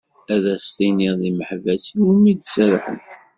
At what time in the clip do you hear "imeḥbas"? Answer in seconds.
1.29-1.83